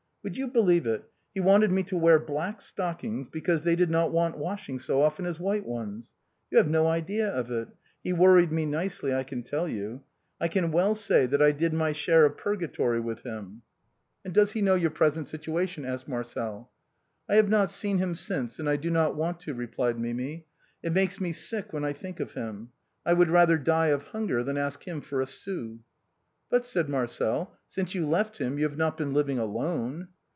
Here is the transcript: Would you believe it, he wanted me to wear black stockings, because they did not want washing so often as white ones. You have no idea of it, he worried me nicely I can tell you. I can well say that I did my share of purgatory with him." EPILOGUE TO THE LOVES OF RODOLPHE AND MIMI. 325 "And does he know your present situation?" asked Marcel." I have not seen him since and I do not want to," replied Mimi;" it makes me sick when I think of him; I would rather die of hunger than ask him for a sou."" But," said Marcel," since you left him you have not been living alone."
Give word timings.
Would 0.23 0.37
you 0.37 0.49
believe 0.49 0.85
it, 0.85 1.03
he 1.33 1.39
wanted 1.39 1.71
me 1.71 1.81
to 1.85 1.97
wear 1.97 2.19
black 2.19 2.61
stockings, 2.61 3.25
because 3.31 3.63
they 3.63 3.75
did 3.75 3.89
not 3.89 4.11
want 4.11 4.37
washing 4.37 4.77
so 4.77 5.01
often 5.01 5.25
as 5.25 5.39
white 5.39 5.65
ones. 5.65 6.13
You 6.51 6.59
have 6.59 6.67
no 6.69 6.85
idea 6.85 7.27
of 7.27 7.49
it, 7.49 7.69
he 8.03 8.13
worried 8.13 8.51
me 8.51 8.67
nicely 8.67 9.15
I 9.15 9.23
can 9.23 9.41
tell 9.41 9.67
you. 9.67 10.03
I 10.39 10.47
can 10.47 10.71
well 10.71 10.93
say 10.93 11.25
that 11.25 11.41
I 11.41 11.51
did 11.51 11.73
my 11.73 11.91
share 11.91 12.23
of 12.27 12.37
purgatory 12.37 12.99
with 12.99 13.21
him." 13.23 13.63
EPILOGUE 13.63 13.63
TO 13.63 13.63
THE 13.63 13.69
LOVES 13.79 14.05
OF 14.05 14.05
RODOLPHE 14.05 14.05
AND 14.05 14.05
MIMI. 14.05 14.09
325 14.19 14.25
"And 14.25 14.33
does 14.35 14.51
he 14.51 14.61
know 14.61 14.75
your 14.75 14.91
present 14.91 15.27
situation?" 15.29 15.85
asked 15.87 16.07
Marcel." 16.07 16.71
I 17.31 17.35
have 17.37 17.49
not 17.49 17.71
seen 17.71 17.97
him 17.97 18.13
since 18.13 18.59
and 18.59 18.69
I 18.69 18.75
do 18.75 18.91
not 18.91 19.15
want 19.15 19.39
to," 19.39 19.55
replied 19.55 19.99
Mimi;" 19.99 20.45
it 20.83 20.93
makes 20.93 21.19
me 21.19 21.33
sick 21.33 21.73
when 21.73 21.83
I 21.83 21.93
think 21.93 22.19
of 22.19 22.33
him; 22.33 22.69
I 23.03 23.13
would 23.13 23.31
rather 23.31 23.57
die 23.57 23.87
of 23.87 24.03
hunger 24.03 24.43
than 24.43 24.57
ask 24.59 24.83
him 24.87 25.01
for 25.01 25.19
a 25.19 25.25
sou."" 25.25 25.79
But," 26.51 26.65
said 26.65 26.89
Marcel," 26.89 27.55
since 27.69 27.95
you 27.95 28.05
left 28.05 28.39
him 28.39 28.57
you 28.57 28.65
have 28.67 28.75
not 28.77 28.97
been 28.97 29.13
living 29.13 29.39
alone." 29.39 30.09